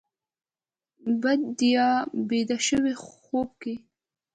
[1.21, 1.89] بیدیا
[2.27, 3.73] بیده شوه خوب کې